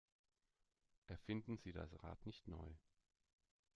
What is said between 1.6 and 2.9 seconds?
das Rad nicht neu!